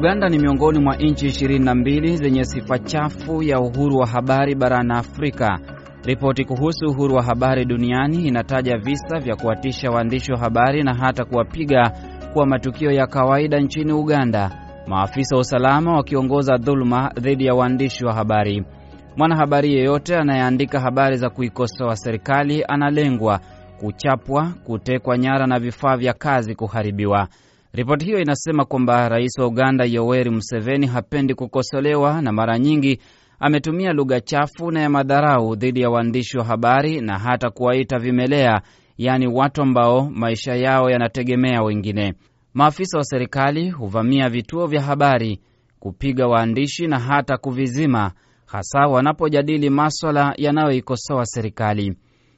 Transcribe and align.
Uganda 0.00 0.28
ni 0.28 0.38
miongoni 0.38 0.78
mwa 0.78 0.96
nchi 0.96 1.26
22 1.26 2.16
zenye 2.16 2.44
sifa 2.44 2.78
chafu 2.78 3.42
ya 3.42 3.60
uhuru 3.60 3.96
wa 3.96 4.06
habari 4.06 4.54
barani 4.54 4.92
Afrika. 4.92 5.58
Ripoti 6.04 6.44
kuhusu 6.44 6.86
uhuru 6.86 7.14
wa 7.14 7.22
habari 7.22 7.64
duniani 7.64 8.26
inataja 8.28 8.78
visa 8.78 9.18
vya 9.18 9.36
kuwatisha 9.36 9.90
waandishi 9.90 10.32
wa 10.32 10.38
habari 10.38 10.82
na 10.82 10.94
hata 10.94 11.24
kuwapiga 11.24 11.90
kuwa 12.32 12.46
matukio 12.46 12.90
ya 12.90 13.06
kawaida 13.06 13.60
nchini 13.60 13.92
Uganda, 13.92 14.50
maafisa 14.86 15.34
wa 15.36 15.40
usalama 15.40 15.96
wakiongoza 15.96 16.56
dhuluma 16.56 17.12
dhidi 17.20 17.46
ya 17.46 17.54
waandishi 17.54 18.04
wa 18.04 18.14
habari. 18.14 18.64
Mwanahabari 19.16 19.74
yeyote 19.74 20.16
anayeandika 20.16 20.80
habari 20.80 21.16
za 21.16 21.30
kuikosoa 21.30 21.96
serikali 21.96 22.64
analengwa, 22.68 23.40
kuchapwa, 23.80 24.52
kutekwa 24.64 25.18
nyara 25.18 25.46
na 25.46 25.58
vifaa 25.58 25.96
vya 25.96 26.12
kazi 26.12 26.54
kuharibiwa. 26.54 27.28
Ripoti 27.72 28.04
hiyo 28.04 28.18
inasema 28.20 28.64
kwamba 28.64 29.08
rais 29.08 29.38
wa 29.38 29.46
Uganda 29.46 29.84
Yoweri 29.84 30.30
Museveni 30.30 30.86
hapendi 30.86 31.34
kukosolewa 31.34 32.22
na 32.22 32.32
mara 32.32 32.58
nyingi 32.58 33.00
ametumia 33.40 33.92
lugha 33.92 34.20
chafu 34.20 34.70
na 34.70 34.80
ya 34.80 34.90
madharau 34.90 35.56
dhidi 35.56 35.80
ya 35.80 35.90
waandishi 35.90 36.38
wa 36.38 36.44
habari 36.44 37.00
na 37.00 37.18
hata 37.18 37.50
kuwaita 37.50 37.98
vimelea, 37.98 38.60
yaani 38.98 39.26
watu 39.26 39.62
ambao 39.62 40.10
maisha 40.10 40.54
yao 40.54 40.90
yanategemea 40.90 41.62
wengine. 41.62 42.14
Maafisa 42.54 42.98
wa 42.98 43.04
serikali 43.04 43.70
huvamia 43.70 44.28
vituo 44.28 44.66
vya 44.66 44.82
habari, 44.82 45.40
kupiga 45.80 46.26
waandishi 46.26 46.86
na 46.86 46.98
hata 46.98 47.36
kuvizima, 47.36 48.12
hasa 48.46 48.78
wanapojadili 48.86 49.70
maswala 49.70 50.34
yanayoikosoa 50.36 51.24
serikali. 51.26 51.96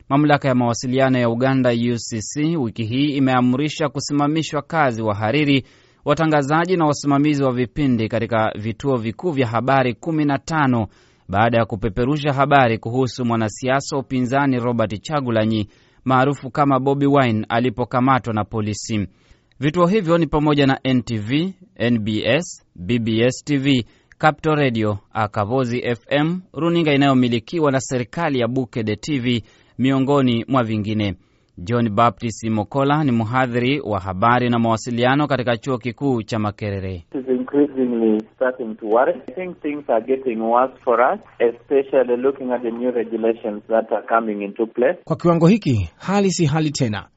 Mamlaka 0.09 0.49
ya 0.49 0.55
mawasiliano 0.55 1.19
ya 1.19 1.31
Uganda 1.31 1.71
UCC 1.71 2.57
wiki 2.59 2.85
hii 2.85 3.07
imeamrisha 3.17 3.89
kusimamishwa 3.89 4.63
kazi 4.63 5.03
wahariri, 5.03 5.65
watangazaji 6.05 6.77
na 6.77 6.87
wasimamizi 6.87 7.43
wa 7.43 7.53
vipindi 7.53 8.09
katika 8.09 8.53
vituo 8.59 8.97
vikuu 8.97 9.31
vya 9.31 9.47
habari 9.47 9.93
15 9.93 10.87
baada 11.29 11.59
ya 11.59 11.65
kupeperusha 11.65 12.33
habari 12.33 12.79
kuhusu 12.79 13.25
mwanasiasa 13.25 13.97
wa 13.97 14.03
upinzani 14.03 14.59
Robert 14.59 15.03
Chagulanyi 15.03 15.69
maarufu 16.05 16.51
kama 16.51 16.81
Bobi 16.81 17.07
Wine 17.07 17.47
alipokamatwa 17.49 18.35
na 18.35 18.45
polisi. 18.45 19.07
Vituo 19.61 19.87
hivyo 19.87 20.19
ni 20.19 20.27
pamoja 20.27 20.67
na 20.67 20.81
NTV, 20.95 21.53
NBS, 21.91 22.65
BBS 22.77 23.45
TV, 23.45 23.85
Capital 24.19 24.55
Radio, 24.57 24.99
Akavozi 25.13 25.81
FM, 25.95 26.41
runinga 26.53 26.93
inayomilikiwa 26.95 27.73
na 27.73 27.81
serikali 27.81 28.39
ya 28.41 28.49
Bukede 28.49 28.97
TV 28.97 29.43
miongoni 29.79 30.45
mwa 30.49 30.65
vingine. 30.65 31.15
John 31.59 31.89
Baptist 31.91 32.45
Mokola 32.51 33.05
ni 33.05 33.13
mhadhiri 33.13 33.81
wa 33.81 34.01
habari 34.01 34.51
na 34.51 34.59
mawasiliano 34.59 35.27
katika 35.27 35.57
chuo 35.57 35.79
kikuu 35.79 36.23
cha 36.23 36.39
Makerere. 36.39 37.05
Kwa 45.05 45.17
kiwango 45.17 45.47
hiki 45.47 45.91
hali 45.97 46.31
si 46.31 46.47
hali 46.47 46.71
tena. 46.71 47.09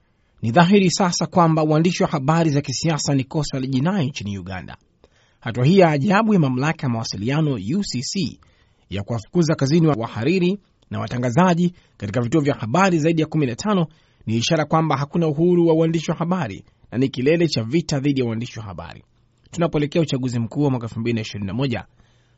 Ni 0.41 0.51
dhahiri 0.51 0.91
sasa 0.91 1.25
kwamba 1.25 1.63
uandishi 1.63 2.03
wa 2.03 2.09
habari 2.09 2.49
za 2.49 2.61
kisiasa 2.61 3.15
ni 3.15 3.23
kosa 3.23 3.59
la 3.59 3.67
jinai 3.67 4.07
nchini 4.07 4.37
Uganda. 4.37 4.77
Hatua 5.39 5.65
hii 5.65 5.77
ya 5.79 5.89
ajabu 5.89 6.33
ya 6.33 6.39
mamlaka 6.39 6.87
ya 6.87 6.89
mawasiliano 6.89 7.53
UCC 7.53 8.39
ya 8.89 9.03
kuwafukuza 9.03 9.55
kazini 9.55 9.87
wahariri 9.87 10.57
na 10.89 10.99
watangazaji 10.99 11.73
katika 11.97 12.21
vituo 12.21 12.41
vya 12.41 12.53
habari 12.55 12.99
zaidi 12.99 13.21
ya 13.21 13.27
15 13.27 13.85
ni 14.25 14.35
ishara 14.37 14.65
kwamba 14.65 14.97
hakuna 14.97 15.27
uhuru 15.27 15.67
wa 15.67 15.73
uandishi 15.73 16.11
wa 16.11 16.17
habari 16.17 16.63
na 16.91 16.97
ni 16.97 17.09
kilele 17.09 17.47
cha 17.47 17.63
vita 17.63 17.99
dhidi 17.99 18.21
ya 18.21 18.27
uandishi 18.27 18.59
wa 18.59 18.65
habari. 18.65 19.03
Tunapoelekea 19.51 20.01
uchaguzi 20.01 20.39
mkuu 20.39 20.63
wa 20.63 20.69
mwaka 20.71 20.87
2021 20.87 21.83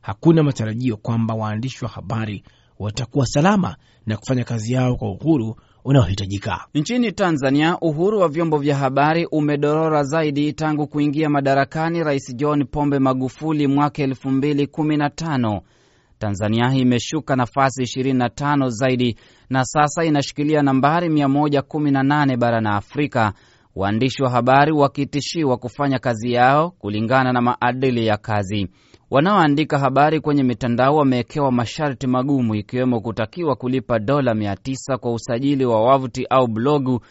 hakuna 0.02 0.44
matarajio 0.44 0.98
kwamba 0.98 1.34
waandishi 1.34 1.86
wa 1.86 1.92
habari 1.92 2.44
watakuwa 2.80 3.26
salama 3.26 3.76
na 4.06 4.18
kufanya 4.18 4.44
kazi 4.44 4.74
yao 4.74 4.96
kwa 4.96 5.12
uhuru 5.12 5.56
unaohitajika. 5.86 6.66
Nchini 6.74 7.12
Tanzania, 7.12 7.78
uhuru 7.82 8.20
wa 8.20 8.30
vyombo 8.30 8.58
vya 8.58 8.76
habari 8.76 9.26
umedorora 9.32 10.04
zaidi 10.04 10.54
tangu 10.54 10.88
kuingia 10.88 11.30
madarakani 11.30 12.04
Rais 12.04 12.36
John 12.36 12.66
Pombe 12.66 13.00
Magufuli 13.00 13.68
mwaka 13.68 14.04
2015. 14.06 15.62
Tanzania 16.20 16.74
imeshuka 16.76 17.36
nafasi 17.36 17.82
25 17.84 18.70
zaidi 18.70 19.18
na 19.50 19.66
sasa 19.66 20.04
inashikilia 20.06 20.62
nambari 20.62 21.10
118 21.10 22.38
barani 22.38 22.68
Afrika, 22.68 23.34
waandishi 23.76 24.24
wa 24.24 24.30
habari 24.30 24.72
wakitishiwa 24.72 25.58
kufanya 25.58 26.00
kazi 26.00 26.32
yao 26.34 26.72
kulingana 26.72 27.34
na 27.34 27.42
maadili 27.42 28.08
ya 28.08 28.18
kazi. 28.18 28.68
Wanaoandika 29.12 29.80
habari 29.80 30.20
kwenye 30.20 30.44
mitandao 30.44 30.96
wamewekewa 30.96 31.52
masharti 31.52 32.08
magumu, 32.08 32.56
ikiwemo 32.56 33.02
kutakiwa 33.02 33.56
kulipa 33.56 34.00
dola 34.00 34.34
900 34.34 34.98
kwa 34.98 35.14
usajili 35.14 35.66
wa 35.66 35.82
wavuti 35.84 36.26
au 36.30 36.48
blogu, 36.48 37.02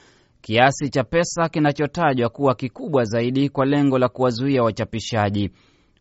kiasi 0.41 0.89
cha 0.91 1.05
pesa 1.05 1.49
kinachotajwa 1.49 2.29
kuwa 2.29 2.55
kikubwa 2.55 3.05
zaidi 3.05 3.49
kwa 3.49 3.67
lengo 3.67 3.99
la 3.99 4.09
kuwazuia 4.09 4.63
wachapishaji. 4.63 5.51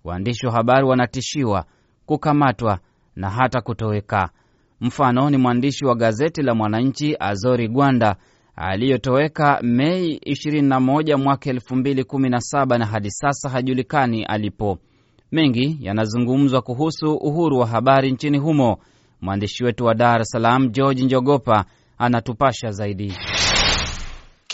Waandishi 0.04 0.46
wa 0.46 0.52
habari 0.54 0.86
wanatishiwa 0.88 1.66
kukamatwa 2.06 2.80
na 3.16 3.30
hata 3.30 3.62
kutoweka. 3.62 4.30
Mfano 4.82 5.30
ni 5.30 5.38
mwandishi 5.38 5.86
wa 5.86 5.96
gazeti 5.96 6.42
la 6.42 6.56
Mwananchi 6.56 7.16
Azori 7.20 7.68
Gwanda 7.68 8.16
aliyotoweka 8.56 9.60
Mei 9.64 10.18
21 10.26 11.18
mwaka 11.18 11.52
2017 11.52 12.78
na 12.78 12.86
hadi 12.86 13.12
sasa 13.12 13.50
hajulikani 13.50 14.24
alipo. 14.24 14.80
Mengi 15.32 15.78
yanazungumzwa 15.82 16.62
kuhusu 16.62 17.14
uhuru 17.16 17.60
wa 17.60 17.68
habari 17.68 18.12
nchini 18.12 18.38
humo. 18.38 18.78
Mwandishi 19.22 19.64
wetu 19.64 19.86
wa 19.86 19.96
Dar 19.96 20.22
es 20.22 20.28
Salaam 20.30 20.70
George 20.70 21.04
Njogopa 21.04 21.66
anatupasha 21.98 22.72
zaidi. 22.72 23.14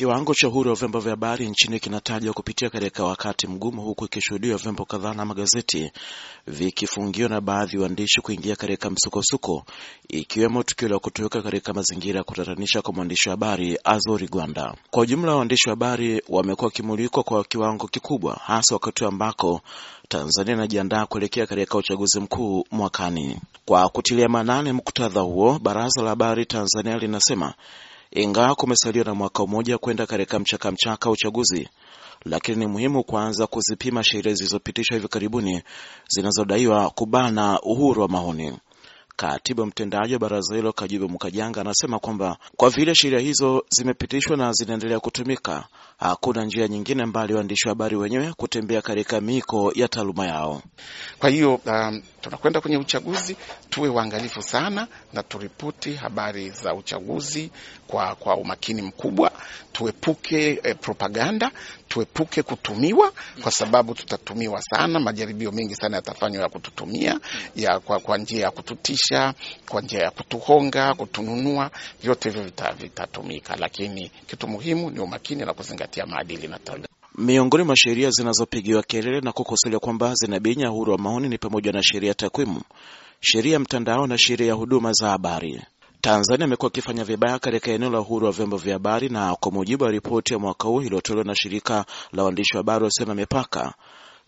Kiwango 0.02 0.34
cha 0.34 0.48
uhuru 0.48 0.70
wa 0.70 0.76
vyombo 0.76 1.00
vya 1.00 1.10
habari 1.10 1.50
nchini 1.50 1.80
kinatajwa 1.80 2.34
kupitia 2.34 2.70
katika 2.70 3.04
wakati 3.04 3.48
mgumu, 3.48 3.82
huku 3.82 4.06
ikishuhudiwa 4.06 4.58
vyombo 4.58 4.86
kadhaa 4.86 5.14
na 5.14 5.26
magazeti 5.26 5.92
vikifungiwa 6.48 7.30
na 7.30 7.42
baadhi 7.42 7.76
ya 7.76 7.82
waandishi 7.82 8.22
kuingia 8.22 8.56
katika 8.56 8.90
msukosuko, 8.90 9.64
ikiwemo 10.10 10.64
tukio 10.64 10.88
la 10.88 11.00
kutoweka 11.00 11.42
katika 11.42 11.74
mazingira 11.74 12.18
ya 12.18 12.24
kutatanisha 12.24 12.82
kwa 12.82 12.94
mwandishi 12.94 13.30
wa 13.30 13.34
habari 13.34 13.78
Azori 13.84 14.28
Gwanda. 14.28 14.76
Kwa 14.92 15.04
ujumla, 15.04 15.36
waandishi 15.36 15.70
wa 15.70 15.72
habari 15.72 16.22
wamekuwa 16.30 16.66
wakimulikwa 16.66 17.24
kwa 17.24 17.44
kiwango 17.44 17.88
kikubwa, 17.88 18.36
hasa 18.46 18.76
wakati 18.76 19.06
ambako 19.06 19.62
Tanzania 20.10 20.54
inajiandaa 20.54 21.06
kuelekea 21.06 21.46
katika 21.48 21.78
uchaguzi 21.78 22.20
mkuu 22.20 22.64
mwakani. 22.72 23.40
Kwa 23.66 23.90
kutilia 23.90 24.30
maanani 24.30 24.72
muktadha 24.72 25.22
huo, 25.22 25.60
Baraza 25.60 26.02
la 26.02 26.10
Habari 26.10 26.46
Tanzania 26.46 26.98
linasema 26.98 27.54
ingawa 28.12 28.56
kumesalia 28.56 29.04
na 29.04 29.14
mwaka 29.16 29.46
mmoja 29.46 29.78
kwenda 29.78 30.06
katika 30.06 30.40
mchakamchaka 30.40 31.10
wa 31.10 31.14
uchaguzi, 31.14 31.70
lakini 32.26 32.58
ni 32.58 32.68
muhimu 32.68 33.04
kuanza 33.04 33.48
kuzipima 33.48 34.04
sheria 34.04 34.34
zilizopitishwa 34.34 34.96
hivi 34.98 35.08
karibuni 35.08 35.64
zinazodaiwa 36.10 36.90
kubana 36.90 37.60
uhuru 37.62 38.02
wa 38.02 38.08
maoni. 38.08 38.58
Katibu 39.16 39.66
mtendaji 39.66 40.14
wa 40.14 40.20
baraza 40.20 40.56
hilo 40.56 40.74
Kajubi 40.74 41.08
Mkajanga 41.14 41.62
anasema 41.62 42.00
kwamba 42.00 42.38
kwa 42.58 42.70
vile 42.70 42.96
sheria 42.96 43.20
hizo 43.20 43.66
zimepitishwa 43.70 44.38
na 44.38 44.52
zinaendelea 44.52 45.00
kutumika, 45.00 45.68
hakuna 45.98 46.46
njia 46.46 46.68
nyingine 46.68 47.06
mbali 47.06 47.34
waandishi 47.34 47.68
wa 47.68 47.72
habari 47.72 47.96
wenyewe 47.96 48.34
kutembea 48.38 48.82
katika 48.82 49.22
miiko 49.22 49.72
ya 49.76 49.88
taaluma 49.88 50.26
yao. 50.28 50.62
Kwa 51.20 51.30
hiyo 51.30 51.56
um, 51.66 52.02
tunakwenda 52.22 52.62
kwenye 52.62 52.78
uchaguzi, 52.78 53.38
tuwe 53.70 53.90
waangalifu 53.90 54.42
sana 54.42 54.88
na 55.14 55.24
turipoti 55.24 55.94
habari 55.94 56.50
za 56.50 56.74
uchaguzi 56.74 57.52
kwa, 57.88 58.16
kwa 58.16 58.38
umakini 58.38 58.82
mkubwa. 58.82 59.32
Tuepuke 59.72 60.60
eh, 60.64 60.76
propaganda, 60.82 61.52
tuepuke 61.88 62.44
kutumiwa, 62.44 63.12
kwa 63.42 63.52
sababu 63.52 63.94
tutatumiwa 63.94 64.62
sana. 64.62 65.00
Majaribio 65.00 65.52
mengi 65.52 65.76
sana 65.76 65.96
yatafanywa 65.96 66.44
ya 66.44 66.50
kututumia 66.50 67.20
ya 67.56 67.80
kwa, 67.80 68.00
kwa 68.00 68.18
njia 68.18 68.42
ya 68.44 68.52
kututisha, 68.52 69.34
kwa 69.70 69.82
njia 69.82 70.00
ya 70.04 70.12
kutuhonga, 70.12 70.94
kutununua, 70.94 71.72
vyote 72.02 72.30
hivyo 72.30 72.52
vitatumika, 72.80 73.56
lakini 73.56 74.10
kitu 74.28 74.48
muhimu 74.48 74.90
ni 74.92 75.00
umakini 75.00 75.46
na 75.46 75.54
kuzingatia 75.54 76.06
maadili 76.06 76.48
na 76.48 76.60
tabia. 76.60 76.88
Miongoni 77.18 77.64
mwa 77.64 77.78
sheria 77.78 78.10
zinazopigiwa 78.10 78.84
kelele 78.84 79.22
na 79.22 79.32
kukosolewa 79.32 79.80
kwamba 79.80 80.14
zinabinya 80.14 80.72
uhuru 80.72 80.92
wa 80.92 80.98
maoni 80.98 81.30
ni 81.30 81.38
pamoja 81.38 81.72
na 81.72 81.84
sheria 81.84 82.14
takwimu, 82.14 82.62
sheria 83.22 83.54
ya 83.54 83.60
mtandao 83.60 84.08
na 84.08 84.18
sheria 84.18 84.48
ya 84.48 84.54
huduma 84.54 84.92
za 84.94 85.10
habari. 85.10 85.62
Tanzania 86.02 86.46
imekuwa 86.48 86.72
ikifanya 86.72 87.04
vibaya 87.04 87.40
katika 87.40 87.72
eneo 87.72 87.90
la 87.90 88.00
uhuru 88.00 88.26
wa 88.26 88.32
vyombo 88.32 88.58
vya 88.58 88.74
habari, 88.74 89.10
na 89.10 89.36
kwa 89.36 89.52
mujibu 89.52 89.84
wa 89.84 89.92
ripoti 89.92 90.34
ya 90.34 90.40
mwaka 90.40 90.68
huu 90.68 90.82
iliyotolewa 90.82 91.26
na 91.26 91.36
shirika 91.36 91.86
la 92.14 92.24
waandishi 92.24 92.54
wa 92.54 92.60
habari 92.60 92.84
wasio 92.86 93.06
na 93.06 93.16
mipaka, 93.16 93.74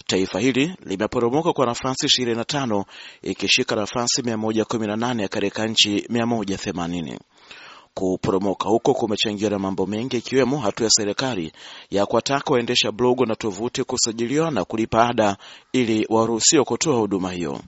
taifa 0.08 0.40
hili 0.40 0.76
limeporomoka 0.86 1.54
kwa 1.54 1.66
nafasi 1.66 2.06
25 2.24 2.84
ikishika 3.22 3.76
nafasi 3.76 4.22
118 4.22 5.28
katika 5.28 5.68
nchi 5.68 6.00
180. 6.10 7.18
Kuporomoka 7.94 8.70
huko 8.70 8.94
kumechangiwa 8.94 9.52
na 9.52 9.60
mambo 9.60 9.86
mengi 9.86 10.18
ikiwemo 10.18 10.58
hatua 10.60 10.84
ya 10.86 10.90
serikali 10.92 11.52
ya 11.92 12.06
kuwataka 12.06 12.54
waendesha 12.54 12.92
blogu 12.92 13.26
na 13.26 13.36
tovuti 13.36 13.84
kusajiliwa 13.84 14.52
na 14.52 14.66
kulipa 14.66 15.08
ada 15.08 15.38
ili 15.74 16.06
waruhusiwe 16.10 16.64
kutoa 16.64 16.96
huduma 17.00 17.32
hiyo. 17.32 17.60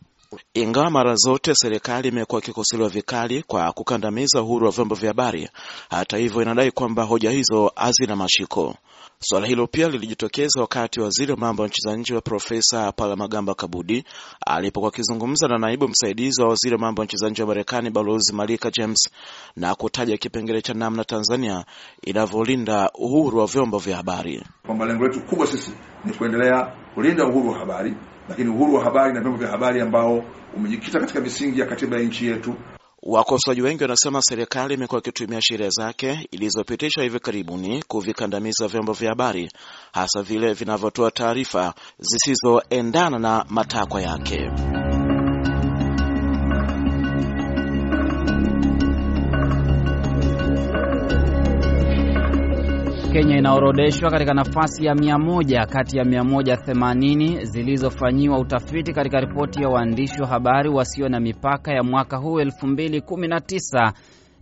Ingawa 0.54 0.90
mara 0.90 1.16
zote 1.16 1.56
serikali 1.56 2.08
imekuwa 2.08 2.42
ikikosolewa 2.42 2.90
vikali 2.90 3.44
kwa 3.44 3.72
kukandamiza 3.72 4.42
uhuru 4.42 4.66
wa 4.66 4.72
vyombo 4.72 4.96
vya 4.96 5.10
habari, 5.10 5.50
hata 5.90 6.18
hivyo 6.18 6.42
inadai 6.42 6.72
kwamba 6.72 7.04
hoja 7.04 7.32
hizo 7.32 7.72
hazina 7.76 8.16
mashiko. 8.16 8.76
Suala 9.20 9.48
hilo 9.48 9.68
pia 9.68 9.90
lilijitokeza 9.90 10.62
wakati 10.62 11.02
waziri 11.02 11.32
wa 11.32 11.38
mambo 11.38 11.64
ya 11.64 11.70
nchi 11.70 11.82
za 11.82 11.96
nje 11.96 12.16
wa 12.16 12.22
Profesa 12.22 12.92
Palamagamba 12.92 13.56
Kabudi 13.56 14.04
alipokuwa 14.48 14.90
akizungumza 14.92 15.48
na 15.48 15.58
naibu 15.58 15.88
msaidizi 15.88 16.42
wa 16.42 16.50
waziri 16.50 16.76
wa 16.76 16.82
mambo 16.82 17.02
ya 17.02 17.06
nchi 17.06 17.18
za 17.18 17.30
nje 17.30 17.42
wa 17.42 17.48
Marekani 17.48 17.90
Balozi 17.90 18.34
Malika 18.34 18.72
James 18.72 19.10
na 19.56 19.76
kutaja 19.76 20.18
kipengele 20.18 20.62
cha 20.62 20.74
namna 20.74 21.04
Tanzania 21.04 21.66
inavyolinda 22.04 22.92
uhuru 22.94 23.38
wa 23.40 23.46
vyombo 23.48 23.78
vya 23.78 23.98
habari. 23.98 24.44
Kwamba 24.66 24.86
lengo 24.86 25.04
letu 25.08 25.22
kubwa 25.22 25.48
sisi 25.48 25.72
ni 26.06 26.14
kuendelea 26.14 26.74
kulinda 26.94 27.26
uhuru 27.28 27.50
wa 27.50 27.58
habari, 27.60 27.94
lakini 28.30 28.50
uhuru 28.50 28.74
wa 28.76 28.84
habari 28.84 29.14
na 29.14 29.22
vyombo 29.22 29.40
vya 29.40 29.50
habari 29.52 29.82
ambao 29.82 30.24
umejikita 30.56 31.00
katika 31.00 31.22
misingi 31.22 31.60
ya 31.60 31.66
katiba 31.66 31.98
ya 31.98 32.04
nchi 32.04 32.26
yetu. 32.28 32.56
Wakosoaji 33.06 33.62
wengi 33.62 33.84
wanasema 33.84 34.22
serikali 34.22 34.74
imekuwa 34.74 35.00
ikitumia 35.02 35.42
sheria 35.42 35.70
zake 35.70 36.28
ilizopitishwa 36.32 37.04
hivi 37.04 37.20
karibuni 37.20 37.84
kuvikandamiza 37.88 38.68
vyombo 38.68 38.94
vya 38.94 39.10
habari, 39.10 39.52
hasa 39.94 40.22
vile 40.24 40.54
vinavyotoa 40.54 41.12
taarifa 41.12 41.74
zisizoendana 42.00 43.20
na 43.20 43.46
matakwa 43.50 44.02
yake. 44.02 44.52
Kenya 53.16 53.38
inaorodeshwa 53.38 54.12
katika 54.12 54.34
nafasi 54.34 54.86
ya 54.86 54.96
mia 54.96 55.18
moja 55.20 55.66
kati 55.66 55.98
ya 55.98 56.04
180 56.04 57.44
zilizofanyiwa 57.46 58.40
utafiti 58.40 58.94
katika 58.94 59.20
ripoti 59.20 59.62
ya 59.62 59.70
waandishi 59.70 60.22
wa 60.22 60.28
habari 60.28 60.70
wasio 60.70 61.10
na 61.10 61.20
mipaka 61.20 61.74
ya 61.74 61.84
mwaka 61.84 62.18
huu 62.18 62.40
2019 62.40 63.92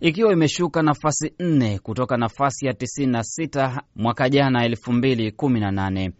ikiwa 0.00 0.32
imeshuka 0.32 0.82
nafasi 0.82 1.28
4 1.40 1.78
kutoka 1.78 2.16
nafasi 2.16 2.66
ya 2.66 2.72
96 2.72 3.80
mwaka 3.96 4.28
jana 4.28 4.68
2018. 4.68 6.10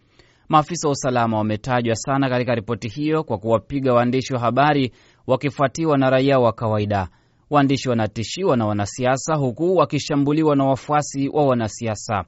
Maafisa 0.49 0.87
wa 0.87 0.91
usalama 0.91 1.37
wametajwa 1.37 1.95
sana 1.95 2.29
katika 2.29 2.55
ripoti 2.55 2.87
hiyo 2.87 3.23
kwa 3.23 3.37
kuwapiga 3.37 3.93
waandishi 3.93 4.33
wa 4.33 4.39
habari 4.39 4.91
wakifuatiwa 5.27 5.97
na 5.97 6.09
raia 6.09 6.39
wa 6.39 6.53
kawaida. 6.53 7.07
Waandishi 7.49 7.89
wanatishiwa 7.89 8.57
na 8.57 8.65
wanasiasa 8.65 9.35
huku 9.35 9.75
wakishambuliwa 9.75 10.55
na 10.55 10.65
wafuasi 10.65 11.29
wa 11.29 11.45
wanasiasa. 11.45 12.25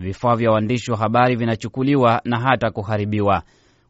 Vifaa 0.00 0.36
vya 0.36 0.50
waandishi 0.50 0.90
wa 0.90 0.96
habari 0.96 1.36
vinachukuliwa 1.36 2.20
na 2.24 2.40
hata 2.40 2.70
kuharibiwa. 2.70 3.42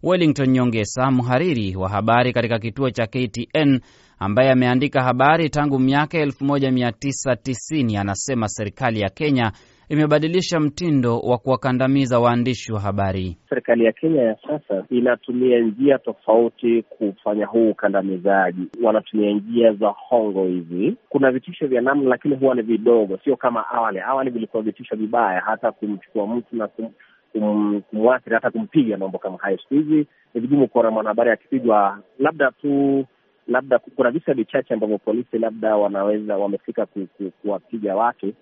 Wellington 0.02 0.50
Nyongesa, 0.50 1.10
mhariri 1.10 1.76
wa 1.76 1.88
habari 1.88 2.32
katika 2.32 2.58
kituo 2.58 2.90
cha 2.90 3.06
KTN 3.06 3.80
ambaye 4.18 4.50
ameandika 4.50 5.02
habari 5.02 5.50
tangu 5.50 5.78
miaka 5.78 6.18
1990, 6.24 8.00
anasema 8.00 8.48
serikali 8.48 9.00
ya 9.00 9.10
Kenya 9.10 9.52
imebadilisha 9.90 10.60
mtindo 10.60 11.18
wa 11.18 11.38
kuwakandamiza 11.38 12.18
waandishi 12.20 12.72
wa 12.72 12.80
habari. 12.80 13.36
Serikali 13.48 13.84
ya 13.84 13.92
Kenya 13.92 14.22
ya 14.22 14.36
sasa 14.48 14.84
inatumia 14.90 15.58
njia 15.60 15.98
tofauti 15.98 16.82
kufanya 16.82 17.46
huu 17.46 17.70
ukandamizaji. 17.70 18.62
Wanatumia 18.82 19.32
njia 19.32 19.72
za 19.72 19.88
hongo 20.08 20.44
hivi. 20.46 20.96
Kuna 21.08 21.30
vitisho 21.32 21.66
vya 21.66 21.80
namna, 21.80 22.08
lakini 22.08 22.36
huwa 22.36 22.54
ni 22.54 22.62
vidogo, 22.62 23.18
sio 23.24 23.36
kama 23.36 23.68
awali. 23.70 24.00
Awali 24.00 24.30
vilikuwa 24.30 24.62
vitisho 24.62 24.96
vibaya, 24.96 25.40
hata 25.40 25.72
kumchukua 25.72 26.26
mtu 26.26 26.56
na 26.56 26.68
kum, 26.68 26.88
kum, 27.32 27.80
kumwathiri, 27.90 28.34
hata 28.34 28.50
kumpiga, 28.50 28.96
mambo 28.96 29.18
kama 29.18 29.38
hayo. 29.38 29.58
Siku 29.58 29.74
hizi 29.74 30.06
ni 30.34 30.40
vigumu 30.40 30.68
kuona 30.68 30.90
mwanahabari 30.90 31.30
akipigwa, 31.30 31.98
labda 32.18 32.50
tu 32.50 33.04
labda 33.48 33.78
kuna 33.78 34.10
visa 34.10 34.34
vichache 34.34 34.74
ambavyo 34.74 34.98
polisi 34.98 35.38
labda 35.38 35.76
wanaweza 35.76 36.36
wamefika 36.36 36.86
ku, 36.86 37.06
ku, 37.16 37.30
kuwapiga 37.42 37.96
watu 37.96 38.32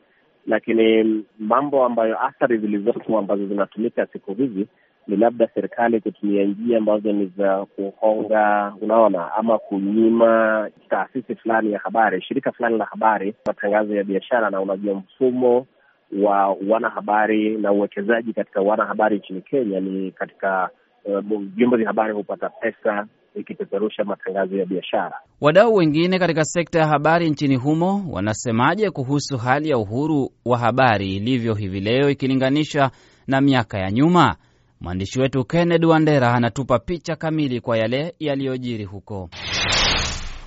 lakini 0.49 1.05
mambo 1.39 1.85
ambayo 1.85 2.23
athari 2.27 2.59
zilizopo 2.59 3.19
ambazo 3.19 3.47
zinatumika 3.47 4.07
siku 4.07 4.35
hizi 4.35 4.67
ni 5.07 5.17
labda 5.17 5.49
serikali 5.55 6.01
kutumia 6.01 6.45
njia 6.45 6.79
ambazo 6.79 7.13
ni 7.13 7.33
za 7.39 7.67
kuhonga, 7.67 8.75
unaona, 8.81 9.33
ama 9.35 9.59
kunyima 9.59 10.71
taasisi 10.91 11.35
fulani 11.35 11.73
ya 11.73 11.79
habari, 11.79 12.23
shirika 12.23 12.53
fulani 12.53 12.79
la 12.79 12.85
habari, 12.85 13.35
matangazo 13.47 13.95
ya 13.97 14.05
biashara. 14.05 14.51
Na 14.51 14.61
unajua 14.61 14.95
mfumo 14.95 15.67
wa 16.23 16.57
wanahabari 16.69 17.57
na 17.59 17.73
uwekezaji 17.73 18.33
katika 18.33 18.61
wanahabari 18.61 19.17
nchini 19.19 19.41
Kenya 19.41 19.81
ni 19.81 20.11
katika 20.11 20.71
vyombo 21.57 21.75
uh, 21.77 21.79
vya 21.79 21.87
habari 21.87 22.13
hupata 22.13 22.49
pesa 22.49 23.07
ikipeperusha 23.41 24.05
matangazo 24.05 24.57
ya 24.57 24.67
biashara. 24.67 25.15
Wadau 25.41 25.75
wengine 25.75 26.19
katika 26.19 26.45
sekta 26.45 26.79
ya 26.79 26.87
habari 26.87 27.31
nchini 27.31 27.57
humo 27.57 28.05
wanasemaje 28.11 28.91
kuhusu 28.91 29.39
hali 29.39 29.69
ya 29.71 29.79
uhuru 29.79 30.31
wa 30.45 30.59
habari 30.59 31.17
ilivyo 31.17 31.55
hivi 31.55 31.81
leo 31.81 32.11
ikilinganisha 32.11 32.91
na 33.27 33.41
miaka 33.41 33.79
ya 33.79 33.91
nyuma? 33.91 34.37
Mwandishi 34.81 35.21
wetu 35.21 35.45
Kennedy 35.45 35.87
Wandera 35.87 36.35
anatupa 36.35 36.79
picha 36.79 37.17
kamili 37.17 37.61
kwa 37.61 37.79
yale 37.79 38.15
yaliyojiri 38.19 38.85
huko. 38.85 39.29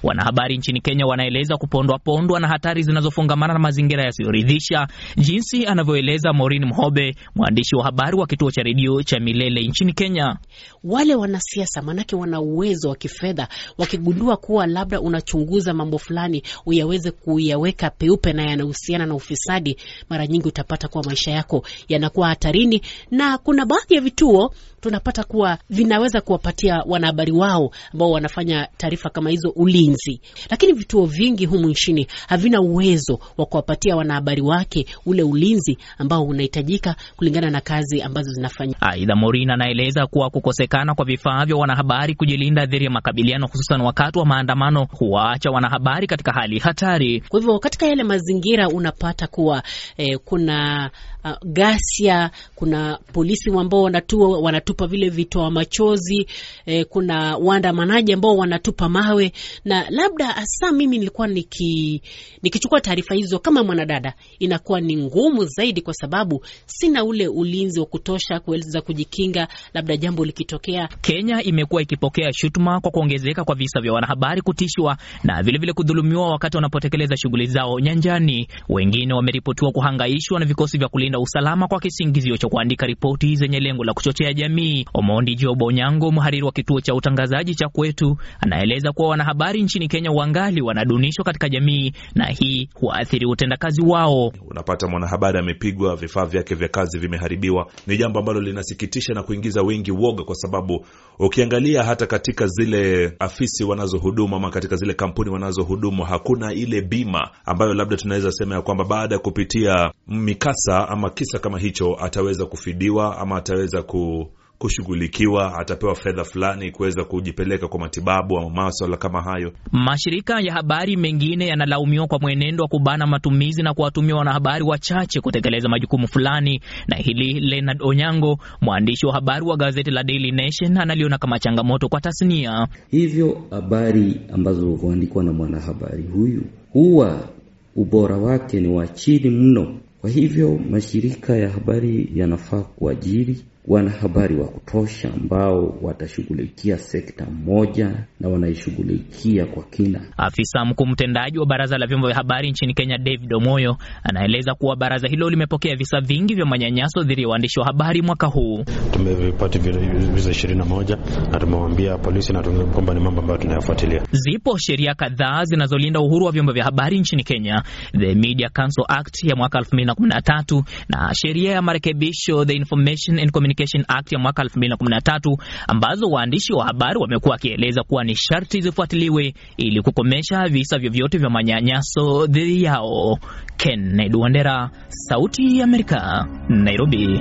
Wanahabari 0.04 0.58
nchini 0.58 0.82
Kenya 0.82 1.06
wanaeleza 1.06 1.58
kupondwa 1.58 2.00
pondwa 2.00 2.40
na 2.40 2.48
hatari 2.48 2.84
zinazofungamana 2.84 3.54
na 3.54 3.60
mazingira 3.60 4.04
yasiyoridhisha, 4.04 4.88
jinsi 5.18 5.66
anavyoeleza 5.66 6.34
Maureen 6.34 6.66
Mhobe, 6.66 7.16
mwandishi 7.36 7.76
wa 7.76 7.84
habari 7.84 8.18
wa 8.18 8.28
kituo 8.28 8.52
cha 8.52 8.64
redio 8.64 9.04
cha 9.04 9.20
Milele 9.20 9.62
nchini 9.68 9.94
Kenya. 9.94 10.38
Wale 10.84 11.16
wanasiasa 11.16 11.82
manake 11.82 12.16
wana 12.16 12.42
uwezo 12.42 12.90
wa 12.90 12.96
kifedha, 12.96 13.48
wakigundua 13.78 14.38
kuwa 14.38 14.68
labda 14.68 15.02
unachunguza 15.02 15.74
mambo 15.74 15.98
fulani 15.98 16.44
uyaweze 16.66 17.12
kuyaweka 17.12 17.90
peupe 17.90 18.34
na 18.34 18.44
yanahusiana 18.44 19.06
na 19.06 19.16
ufisadi, 19.16 19.78
mara 20.10 20.28
nyingi 20.28 20.48
utapata 20.48 20.88
kuwa 20.88 21.04
maisha 21.04 21.32
yako 21.32 21.66
yanakuwa 21.90 22.28
hatarini, 22.28 22.82
na 23.12 23.38
kuna 23.38 23.66
baadhi 23.66 23.96
ya 23.96 24.02
vituo 24.02 24.54
tunapata 24.82 25.24
kuwa 25.24 25.58
vinaweza 25.70 26.22
kuwapatia 26.22 26.84
wanahabari 26.86 27.32
wao 27.32 27.72
ambao 27.94 28.12
wanafanya 28.12 28.68
taarifa 28.78 29.10
kama 29.10 29.30
hizo 29.30 29.50
ulinzi, 29.56 30.22
lakini 30.50 30.74
vituo 30.74 31.06
vingi 31.06 31.46
humu 31.46 31.70
nchini 31.70 32.08
havina 32.28 32.62
uwezo 32.62 33.20
wa 33.38 33.46
kuwapatia 33.46 33.96
wanahabari 33.96 34.42
wake 34.42 34.86
ule 35.06 35.24
ulinzi 35.24 35.78
ambao 35.98 36.24
unahitajika 36.24 36.96
kulingana 37.16 37.50
na 37.50 37.62
kazi 37.62 38.02
ambazo 38.02 38.32
zinafanya. 38.32 38.76
Aidha, 38.82 39.16
Morin 39.16 39.50
anaeleza 39.50 40.08
kuwa 40.08 40.30
kukosekana 40.30 40.96
kwa 40.96 41.06
vifaa 41.06 41.46
vya 41.46 41.56
wanahabari 41.56 42.16
kujilinda 42.16 42.66
dhidi 42.66 42.86
ya 42.86 42.92
makabiliano, 42.92 43.48
hususan 43.48 43.82
wakati 43.82 44.20
wa 44.20 44.26
maandamano, 44.26 44.88
huwaacha 44.92 45.52
wanahabari 45.52 46.08
katika 46.08 46.32
hali 46.32 46.60
hatari. 46.60 47.22
Kwa 47.30 47.40
hivyo 47.40 47.60
katika 47.60 47.86
yale 47.88 48.04
mazingira 48.04 48.68
unapata 48.68 49.28
kuwa 49.28 49.64
eh, 49.98 50.20
kuna 50.26 50.90
uh, 51.24 51.38
ghasia, 51.46 52.32
kuna 52.56 53.00
polisi 53.14 53.50
ambao 53.60 53.82
wanatua 53.84 54.40
wanatupa 54.72 54.88
vile 54.88 55.10
vitoa 55.10 55.52
machozi 55.52 56.28
eh, 56.66 56.86
kuna 56.90 57.38
waandamanaji 57.38 58.14
ambao 58.14 58.38
wanatupa 58.38 58.90
mawe, 58.90 59.32
na 59.66 59.90
labda 59.90 60.26
hasa 60.28 60.72
mimi 60.72 60.98
nilikuwa 60.98 61.28
niki, 61.28 62.02
nikichukua 62.44 62.82
taarifa 62.82 63.16
hizo 63.16 63.40
kama 63.40 63.64
mwanadada, 63.64 64.14
inakuwa 64.40 64.82
ni 64.82 64.96
ngumu 64.98 65.46
zaidi, 65.46 65.82
kwa 65.82 65.94
sababu 65.94 66.46
sina 66.66 67.04
ule 67.04 67.28
ulinzi 67.28 67.80
wa 67.80 67.86
kutosha 67.86 68.40
kuweza 68.40 68.82
kujikinga, 68.82 69.48
labda 69.74 69.98
jambo 69.98 70.26
likitokea. 70.26 70.88
Kenya 71.02 71.44
imekuwa 71.44 71.82
ikipokea 71.82 72.34
shutuma 72.34 72.80
kwa 72.80 72.92
kuongezeka 72.92 73.44
kwa 73.44 73.56
visa 73.56 73.82
vya 73.82 73.94
wanahabari 73.94 74.42
kutishwa 74.42 74.98
na 75.24 75.34
vilevile 75.34 75.58
vile 75.60 75.74
kudhulumiwa 75.74 76.30
wakati 76.32 76.58
wanapotekeleza 76.58 77.18
shughuli 77.18 77.46
zao 77.46 77.80
nyanjani. 77.80 78.48
Wengine 78.70 79.14
wameripotiwa 79.14 79.72
kuhangaishwa 79.72 80.40
na 80.40 80.46
vikosi 80.46 80.78
vya 80.78 80.88
kulinda 80.88 81.20
usalama 81.20 81.68
kwa 81.68 81.80
kisingizio 81.80 82.38
cha 82.38 82.48
kuandika 82.48 82.86
ripoti 82.86 83.36
zenye 83.36 83.60
lengo 83.60 83.84
la 83.84 83.94
kuchochea 83.94 84.34
jamii. 84.34 84.61
Omondi 84.94 85.36
Jobo 85.36 85.66
Onyango, 85.66 86.12
mhariri 86.12 86.44
wa 86.46 86.52
kituo 86.52 86.82
cha 86.82 86.96
utangazaji 86.96 87.56
cha 87.56 87.68
Kwetu, 87.70 88.18
anaeleza 88.40 88.92
kuwa 88.92 89.10
wanahabari 89.10 89.62
nchini 89.64 89.88
Kenya 89.88 90.12
wangali 90.12 90.62
wanadunishwa 90.62 91.26
katika 91.26 91.50
jamii 91.50 91.92
na 92.16 92.26
hii 92.26 92.70
huathiri 92.76 93.26
utendakazi 93.26 93.82
wao. 93.82 94.32
Unapata 94.50 94.88
mwanahabari 94.88 95.40
amepigwa, 95.40 95.96
vifaa 95.96 96.26
vyake 96.26 96.56
vya 96.56 96.68
kazi 96.68 97.00
vimeharibiwa. 97.00 97.68
Ni 97.88 97.98
jambo 97.98 98.20
ambalo 98.20 98.42
linasikitisha 98.42 99.14
na 99.14 99.24
kuingiza 99.24 99.62
wengi 99.62 99.92
woga, 99.92 100.24
kwa 100.24 100.36
sababu 100.36 100.86
ukiangalia 101.20 101.84
hata 101.84 102.06
katika 102.08 102.48
zile 102.48 103.14
afisi 103.20 103.64
wanazohudumu 103.64 104.36
ama 104.36 104.50
katika 104.50 104.76
zile 104.76 104.94
kampuni 104.94 105.30
wanazohudumu 105.30 106.04
hakuna 106.04 106.54
ile 106.54 106.82
bima 106.82 107.30
ambayo 107.46 107.74
labda 107.74 107.98
tunaweza 107.98 108.32
sema 108.32 108.56
ya 108.56 108.62
kwamba 108.62 108.84
baada 108.86 109.16
ya 109.16 109.20
kupitia 109.22 109.92
mikasa 110.08 110.90
ama 110.90 111.10
kisa 111.10 111.40
kama 111.40 111.60
hicho 111.60 111.96
ataweza 112.00 112.46
kufidiwa 112.46 113.18
ama 113.18 113.38
ataweza 113.38 113.82
ku 113.84 114.32
kushughulikiwa, 114.62 115.60
atapewa 115.60 115.96
fedha 115.96 116.24
fulani 116.24 116.72
kuweza 116.72 117.04
kujipeleka 117.04 117.68
kwa 117.68 117.80
matibabu 117.80 118.38
ama 118.38 118.50
maswala 118.50 118.98
kama 118.98 119.22
hayo. 119.22 119.52
Mashirika 119.72 120.40
ya 120.42 120.54
habari 120.54 120.98
mengine 120.98 121.48
yanalaumiwa 121.48 122.08
kwa 122.08 122.20
mwenendo 122.20 122.64
wa 122.64 122.68
kubana 122.68 123.08
matumizi 123.08 123.64
na 123.64 123.74
kuwatumia 123.74 124.16
wanahabari 124.16 124.64
wachache 124.64 125.22
kutekeleza 125.22 125.70
majukumu 125.70 126.08
fulani, 126.08 126.62
na 126.88 126.96
hili 126.98 127.40
Leonard 127.40 127.82
Onyango, 127.84 128.38
mwandishi 128.62 129.06
wa 129.06 129.14
habari 129.14 129.46
wa 129.46 129.58
gazeti 129.58 129.92
la 129.92 130.04
Daily 130.04 130.32
Nation, 130.32 130.78
analiona 130.78 131.18
kama 131.18 131.40
changamoto 131.40 131.90
kwa 131.90 132.02
tasnia. 132.02 132.68
Hivyo 132.92 133.42
habari 133.50 134.22
ambazo 134.34 134.68
huandikwa 134.70 135.24
na 135.24 135.34
mwanahabari 135.34 136.04
huyu 136.04 136.44
huwa 136.74 137.30
ubora 137.76 138.18
wake 138.18 138.60
ni 138.60 138.68
wa 138.68 138.88
chini 138.88 139.30
mno. 139.30 139.80
Kwa 140.02 140.10
hivyo 140.10 140.58
mashirika 140.70 141.36
ya 141.38 141.50
habari 141.50 142.10
yanafaa 142.16 142.62
kuajiri 142.62 143.44
wanahabari 143.68 144.36
wa 144.36 144.48
kutosha 144.48 145.14
ambao 145.14 145.78
watashughulikia 145.82 146.78
sekta 146.78 147.26
moja 147.26 148.06
na 148.20 148.30
wanaishughulikia 148.30 149.46
kwa 149.46 149.64
kina. 149.64 150.02
Afisa 150.18 150.66
mkuu 150.66 150.86
mtendaji 150.86 151.40
wa 151.40 151.46
baraza 151.46 151.78
la 151.78 151.88
vyombo 151.88 152.08
vya 152.08 152.16
habari 152.16 152.52
nchini 152.52 152.74
Kenya, 152.74 152.98
David 152.98 153.34
Omoyo, 153.34 153.78
anaeleza 154.04 154.54
kuwa 154.56 154.76
baraza 154.76 155.08
hilo 155.08 155.30
limepokea 155.30 155.76
visa 155.76 156.02
vingi 156.02 156.36
vya 156.36 156.46
manyanyaso 156.46 157.04
dhidi 157.04 157.22
ya 157.22 157.28
waandishi 157.28 157.60
wa 157.60 157.66
habari 157.66 158.02
mwaka 158.02 158.28
huu. 158.28 158.64
Tumevipati 158.92 159.60
visa 159.60 160.32
ishirini 160.32 160.60
na 160.60 160.66
moja 160.66 160.98
na 161.32 161.40
tumewaambia 161.40 161.98
polisi 161.98 162.34
na 162.34 162.42
kwamba 162.44 162.94
ni 162.94 163.00
mambo 163.00 163.22
ambayo 163.22 163.40
tunayafuatilia. 163.40 164.04
Zipo 164.12 164.58
sheria 164.58 164.94
kadhaa 164.94 165.44
zinazolinda 165.44 166.00
uhuru 166.00 166.26
wa 166.26 166.32
vyombo 166.32 166.52
vya 166.52 166.64
habari 166.64 167.00
nchini 167.00 167.24
Kenya, 167.24 167.64
the 168.00 168.16
Media 168.16 168.50
Council 168.50 168.86
Act 168.88 169.24
ya 169.24 169.36
mwaka 169.36 169.60
2013 169.92 170.64
na 170.90 171.14
sheria 171.14 171.52
ya 171.52 171.62
marekebisho 171.62 172.46
the 172.46 172.54
Information 172.54 173.20
and 173.20 173.32
Communication 173.32 173.86
Act 173.88 174.12
ya 174.12 174.20
mwaka 174.20 174.44
2013 174.44 175.38
ambazo 175.68 176.06
waandishi 176.08 176.54
wa 176.54 176.66
habari 176.66 177.00
wamekuwa 177.00 177.32
wakieleza 177.32 177.84
kuwa 177.84 178.04
ni 178.04 178.16
sharti 178.16 178.62
zifuatiliwe 178.62 179.34
ili 179.58 179.82
kukomesha 179.82 180.48
visa 180.48 180.78
vyovyote 180.80 181.18
vya 181.18 181.30
manyanyaso 181.30 182.28
dhidi 182.28 182.64
yao. 182.64 183.18
Kennedy 183.58 184.18
Wandera, 184.18 184.70
Sauti 184.88 185.58
ya 185.58 185.64
Amerika, 185.64 186.28
Nairobi. 186.50 187.20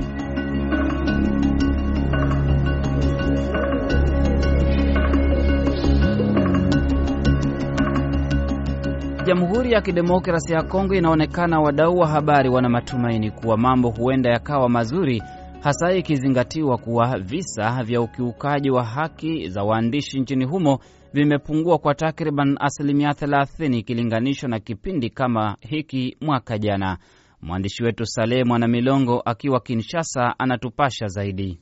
Jamhuri 9.30 9.72
ya 9.72 9.80
Kidemokrasia 9.80 10.56
ya 10.56 10.62
Kongo 10.62 10.94
inaonekana 10.94 11.60
wadau 11.60 11.98
wa 11.98 12.08
habari 12.08 12.48
wana 12.48 12.68
matumaini 12.68 13.30
kuwa 13.30 13.56
mambo 13.56 13.90
huenda 13.90 14.30
yakawa 14.30 14.68
mazuri, 14.68 15.22
hasa 15.60 15.92
ikizingatiwa 15.92 16.78
kuwa 16.78 17.18
visa 17.18 17.82
vya 17.84 18.00
ukiukaji 18.00 18.70
wa 18.70 18.84
haki 18.84 19.48
za 19.48 19.62
waandishi 19.62 20.20
nchini 20.20 20.44
humo 20.44 20.78
vimepungua 21.12 21.78
kwa 21.78 21.94
takriban 21.94 22.56
asilimia 22.60 23.10
30 23.10 23.76
ikilinganishwa 23.78 24.48
na 24.48 24.60
kipindi 24.60 25.10
kama 25.10 25.56
hiki 25.60 26.16
mwaka 26.20 26.58
jana. 26.58 26.98
Mwandishi 27.42 27.82
wetu 27.84 28.06
Saleh 28.06 28.46
Mwana 28.46 28.68
Milongo 28.68 29.20
akiwa 29.24 29.60
Kinshasa 29.60 30.34
anatupasha 30.38 31.06
zaidi. 31.06 31.60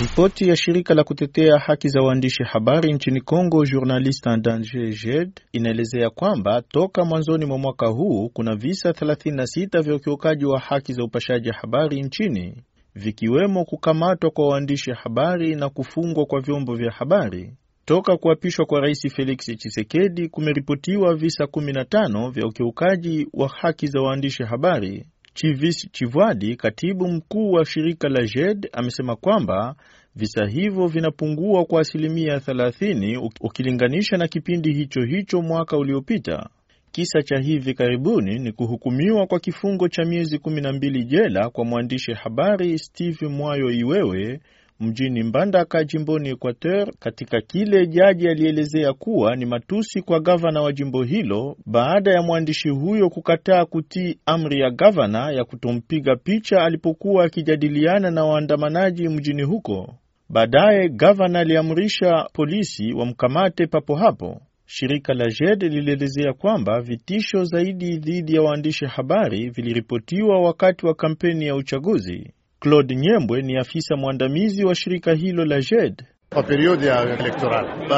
Ripoti 0.00 0.48
ya 0.48 0.56
shirika 0.56 0.94
la 0.94 1.04
kutetea 1.04 1.58
haki 1.58 1.88
za 1.88 2.00
waandishi 2.02 2.42
habari 2.42 2.92
nchini 2.92 3.20
Kongo, 3.20 3.64
Journaliste 3.64 4.30
en 4.30 4.42
Danger 4.42 4.90
JED, 4.90 5.30
inaelezea 5.52 6.10
kwamba 6.10 6.62
toka 6.62 7.04
mwanzoni 7.04 7.44
mwa 7.46 7.58
mwaka 7.58 7.86
huu 7.86 8.28
kuna 8.28 8.56
visa 8.56 8.90
36 8.90 9.82
vya 9.82 9.94
ukiukaji 9.94 10.44
wa 10.44 10.60
haki 10.60 10.92
za 10.92 11.04
upashaji 11.04 11.50
habari 11.50 12.02
nchini, 12.02 12.62
vikiwemo 12.94 13.64
kukamatwa 13.64 14.30
kwa 14.30 14.48
waandishi 14.48 14.90
habari 14.92 15.54
na 15.54 15.68
kufungwa 15.70 16.26
kwa 16.26 16.40
vyombo 16.40 16.74
vya 16.74 16.90
habari. 16.90 17.54
Toka 17.84 18.16
kuapishwa 18.16 18.66
kwa 18.66 18.80
Rais 18.80 19.08
Felix 19.14 19.38
Tshisekedi 19.56 20.28
kumeripotiwa 20.28 21.14
visa 21.14 21.44
15 21.44 22.30
vya 22.30 22.46
ukiukaji 22.46 23.28
wa 23.32 23.48
haki 23.48 23.86
za 23.86 24.00
waandishi 24.00 24.42
habari. 24.42 25.06
Chivis 25.36 25.88
Chivwadi, 25.92 26.56
katibu 26.56 27.08
mkuu 27.08 27.50
wa 27.52 27.64
shirika 27.64 28.08
la 28.08 28.26
JED, 28.26 28.68
amesema 28.72 29.16
kwamba 29.16 29.74
visa 30.14 30.46
hivyo 30.46 30.86
vinapungua 30.86 31.64
kwa 31.64 31.80
asilimia 31.80 32.36
30 32.36 33.30
ukilinganisha 33.40 34.16
na 34.16 34.28
kipindi 34.28 34.72
hicho 34.74 35.00
hicho 35.02 35.42
mwaka 35.42 35.76
uliopita. 35.76 36.48
Kisa 36.92 37.22
cha 37.22 37.38
hivi 37.38 37.74
karibuni 37.74 38.38
ni 38.38 38.52
kuhukumiwa 38.52 39.26
kwa 39.26 39.40
kifungo 39.40 39.88
cha 39.88 40.04
miezi 40.04 40.36
12 40.38 41.04
jela 41.04 41.50
kwa 41.50 41.64
mwandishi 41.64 42.12
habari 42.12 42.78
Steve 42.78 43.28
Mwayo 43.28 43.70
Iwewe 43.70 44.40
mjini 44.80 45.22
Mbandaka 45.22 45.84
jimboni 45.84 46.28
Equateur, 46.28 46.92
katika 46.98 47.40
kile 47.40 47.86
jaji 47.86 48.28
alielezea 48.28 48.92
kuwa 48.92 49.36
ni 49.36 49.46
matusi 49.46 50.02
kwa 50.02 50.20
gavana 50.20 50.62
wa 50.62 50.72
jimbo 50.72 51.02
hilo 51.02 51.56
baada 51.66 52.10
ya 52.10 52.22
mwandishi 52.22 52.68
huyo 52.68 53.08
kukataa 53.10 53.64
kutii 53.64 54.18
amri 54.26 54.60
ya 54.60 54.70
gavana 54.70 55.30
ya 55.32 55.44
kutompiga 55.44 56.16
picha 56.16 56.62
alipokuwa 56.64 57.24
akijadiliana 57.24 58.10
na 58.10 58.24
waandamanaji 58.24 59.08
mjini 59.08 59.42
huko. 59.42 59.94
Baadaye 60.28 60.88
gavana 60.88 61.38
aliamrisha 61.38 62.28
polisi 62.32 62.92
wamkamate 62.92 63.66
papo 63.66 63.96
hapo. 63.96 64.40
Shirika 64.66 65.14
la 65.14 65.24
JED 65.26 65.62
lilielezea 65.62 66.32
kwamba 66.32 66.80
vitisho 66.80 67.44
zaidi 67.44 67.98
dhidi 67.98 68.34
ya 68.34 68.42
waandishi 68.42 68.84
habari 68.86 69.50
viliripotiwa 69.50 70.40
wakati 70.40 70.86
wa 70.86 70.94
kampeni 70.94 71.46
ya 71.46 71.54
uchaguzi. 71.56 72.30
Claude 72.60 72.94
Nyembwe 72.96 73.42
ni 73.42 73.56
afisa 73.56 73.96
mwandamizi 73.96 74.64
wa 74.64 74.74
shirika 74.74 75.14
hilo 75.14 75.44
la 75.44 75.60
JED. 75.60 76.02
Kwa 76.32 76.42
periode 76.42 76.86
ya 76.86 77.02
elektoral 77.18 77.88
ba 77.88 77.96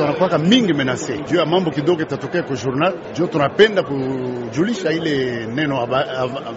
wanakuwaka 0.00 0.38
mingi 0.38 0.72
menase 0.72 1.18
juu 1.30 1.36
ya 1.36 1.46
mambo 1.46 1.70
kidogo 1.70 2.02
itatokea 2.02 2.42
kwa 2.42 2.56
journal, 2.56 2.94
juu 3.16 3.26
tunapenda 3.26 3.82
kujulisha 3.82 4.92
ile 4.92 5.46
neno 5.46 5.86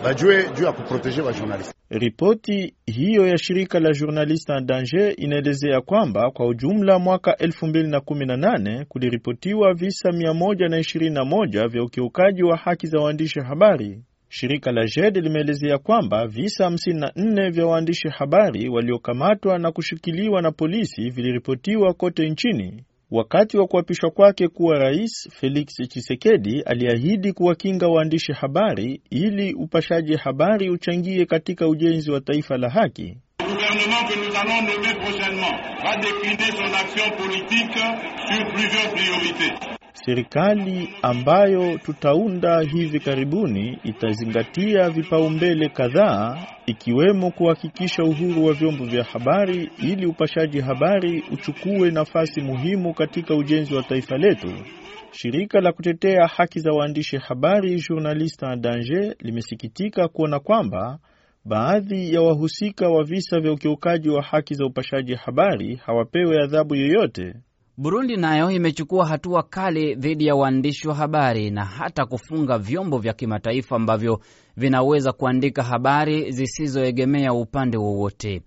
bajue 0.03 0.49
juu 0.57 0.63
ya 0.63 0.71
kuproteje 0.71 1.21
ba 1.21 1.33
journalist. 1.33 1.73
Ripoti 1.89 2.73
hiyo 2.85 3.27
ya 3.27 3.37
shirika 3.37 3.79
la 3.79 3.91
Journaliste 3.93 4.53
en 4.53 4.65
Danger 4.65 5.13
inaelezea 5.17 5.81
kwamba 5.81 6.31
kwa 6.31 6.47
ujumla 6.47 6.99
mwaka 6.99 7.31
2018 7.31 8.85
kuliripotiwa 8.85 9.73
visa 9.73 10.09
121 10.09 11.67
vya 11.67 11.83
ukiukaji 11.83 12.43
wa 12.43 12.57
haki 12.57 12.87
za 12.87 12.99
waandishi 12.99 13.39
habari. 13.39 14.01
Shirika 14.33 14.71
la 14.71 14.85
JED 14.85 15.17
limeelezea 15.17 15.77
kwamba 15.77 16.27
visa 16.27 16.65
54 16.69 17.51
vya 17.51 17.65
waandishi 17.65 18.07
habari 18.09 18.69
waliokamatwa 18.69 19.59
na 19.59 19.71
kushikiliwa 19.71 20.41
na 20.41 20.51
polisi 20.51 21.09
viliripotiwa 21.09 21.93
kote 21.93 22.29
nchini. 22.29 22.83
Wakati 23.11 23.57
wa 23.57 23.67
kuapishwa 23.67 24.11
kwake 24.11 24.47
kuwa 24.47 24.79
rais, 24.79 25.29
Felix 25.31 25.65
Tshisekedi 25.75 26.61
aliahidi 26.61 27.33
kuwakinga 27.33 27.87
waandishi 27.87 28.33
habari 28.33 29.01
ili 29.09 29.53
upashaji 29.53 30.15
habari 30.15 30.69
uchangie 30.69 31.25
katika 31.25 31.67
ujenzi 31.67 32.11
wa 32.11 32.21
taifa 32.21 32.57
la 32.57 32.69
haki. 32.69 33.17
Serikali 39.93 40.89
ambayo 41.01 41.77
tutaunda 41.77 42.61
hivi 42.61 42.99
karibuni 42.99 43.79
itazingatia 43.83 44.89
vipaumbele 44.89 45.69
kadhaa 45.69 46.47
ikiwemo 46.65 47.31
kuhakikisha 47.31 48.03
uhuru 48.03 48.45
wa 48.45 48.53
vyombo 48.53 48.85
vya 48.85 49.03
habari 49.03 49.71
ili 49.77 50.05
upashaji 50.05 50.59
habari 50.61 51.23
uchukue 51.31 51.91
nafasi 51.91 52.41
muhimu 52.41 52.93
katika 52.93 53.35
ujenzi 53.35 53.75
wa 53.75 53.83
taifa 53.83 54.17
letu. 54.17 54.53
Shirika 55.11 55.61
la 55.61 55.71
kutetea 55.71 56.27
haki 56.27 56.59
za 56.59 56.71
waandishi 56.71 57.17
habari 57.17 57.81
journalista 57.89 58.53
en 58.53 58.61
Danger 58.61 59.15
limesikitika 59.19 60.07
kuona 60.07 60.39
kwamba 60.39 60.99
baadhi 61.45 62.13
ya 62.13 62.21
wahusika 62.21 62.89
wa 62.89 63.03
visa 63.03 63.39
vya 63.39 63.51
ukiukaji 63.51 64.09
wa 64.09 64.23
haki 64.23 64.53
za 64.53 64.65
upashaji 64.65 65.15
habari 65.15 65.75
hawapewe 65.75 66.43
adhabu 66.43 66.75
yoyote. 66.75 67.33
Burundi 67.81 68.17
nayo 68.17 68.51
imechukua 68.51 69.07
hatua 69.07 69.43
kali 69.43 69.95
dhidi 69.95 70.25
ya 70.25 70.35
waandishi 70.35 70.87
wa 70.87 70.95
habari 70.95 71.51
na 71.51 71.65
hata 71.65 72.05
kufunga 72.05 72.57
vyombo 72.57 72.97
vya 72.97 73.13
kimataifa 73.13 73.75
ambavyo 73.75 74.19
vinaweza 74.57 75.11
kuandika 75.11 75.63
habari 75.63 76.31
zisizoegemea 76.31 77.33
upande 77.33 77.77
wowote. 77.77 78.41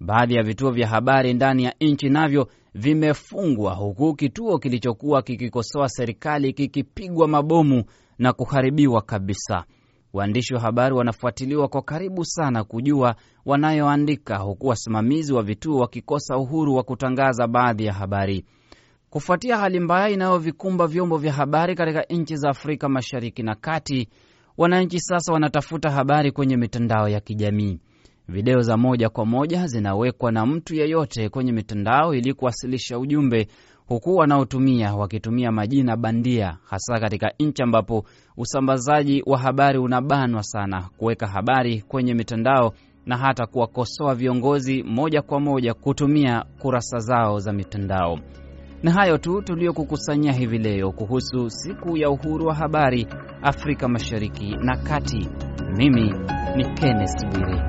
Baadhi 0.00 0.34
ya 0.34 0.42
vituo 0.42 0.70
vya 0.70 0.88
habari 0.88 1.34
ndani 1.34 1.64
ya 1.64 1.74
nchi 1.80 2.08
navyo 2.08 2.48
vimefungwa, 2.74 3.74
huku 3.74 4.14
kituo 4.14 4.58
kilichokuwa 4.58 5.22
kikikosoa 5.22 5.88
serikali 5.88 6.52
kikipigwa 6.52 7.28
mabomu 7.28 7.84
na 8.18 8.32
kuharibiwa 8.32 9.02
kabisa. 9.02 9.64
Waandishi 10.12 10.54
wa 10.54 10.60
habari 10.60 10.94
wanafuatiliwa 10.94 11.68
kwa 11.68 11.82
karibu 11.82 12.24
sana 12.24 12.64
kujua 12.64 13.14
wanayoandika, 13.46 14.36
huku 14.36 14.66
wasimamizi 14.66 15.32
wa 15.32 15.42
vituo 15.42 15.78
wakikosa 15.80 16.36
uhuru 16.36 16.74
wa 16.74 16.82
kutangaza 16.82 17.46
baadhi 17.46 17.84
ya 17.84 17.92
habari. 17.92 18.44
Kufuatia 19.10 19.56
hali 19.56 19.80
mbaya 19.80 20.08
inayovikumba 20.08 20.86
vyombo 20.86 21.16
vya 21.18 21.32
habari 21.32 21.74
katika 21.74 22.02
nchi 22.02 22.36
za 22.36 22.50
Afrika 22.50 22.88
Mashariki 22.88 23.42
na 23.42 23.54
Kati, 23.54 24.08
wananchi 24.58 25.00
sasa 25.00 25.32
wanatafuta 25.32 25.90
habari 25.90 26.32
kwenye 26.32 26.56
mitandao 26.56 27.08
ya 27.08 27.20
kijamii. 27.20 27.78
Video 28.28 28.60
za 28.60 28.76
moja 28.76 29.08
kwa 29.08 29.26
moja 29.26 29.66
zinawekwa 29.66 30.32
na 30.32 30.46
mtu 30.46 30.74
yeyote 30.74 31.28
kwenye 31.28 31.52
mitandao 31.52 32.14
ili 32.14 32.34
kuwasilisha 32.34 32.98
ujumbe, 32.98 33.48
huku 33.86 34.16
wanaotumia 34.16 34.94
wakitumia 34.94 35.52
majina 35.52 35.96
bandia, 35.96 36.58
hasa 36.64 37.00
katika 37.00 37.32
nchi 37.40 37.62
ambapo 37.62 38.04
usambazaji 38.36 39.22
wa 39.26 39.38
habari 39.38 39.78
unabanwa 39.78 40.42
sana, 40.42 40.88
kuweka 40.96 41.26
habari 41.26 41.82
kwenye 41.82 42.14
mitandao 42.14 42.72
na 43.06 43.16
hata 43.16 43.46
kuwakosoa 43.46 44.14
viongozi 44.14 44.82
moja 44.82 45.22
kwa 45.22 45.40
moja 45.40 45.74
kutumia 45.74 46.44
kurasa 46.58 46.98
zao 46.98 47.38
za 47.38 47.52
mitandao. 47.52 48.18
Na 48.82 48.92
hayo 48.92 49.18
tu 49.18 49.42
tuliyokukusanyia 49.42 50.32
hivi 50.32 50.58
leo 50.58 50.92
kuhusu 50.92 51.50
siku 51.50 51.96
ya 51.96 52.10
uhuru 52.10 52.46
wa 52.46 52.54
habari 52.54 53.06
Afrika 53.42 53.88
Mashariki 53.88 54.56
na 54.56 54.76
Kati. 54.76 55.28
Mimi 55.76 56.14
ni 56.56 56.64
Kenneth 56.74 57.26
Bwire. 57.26 57.62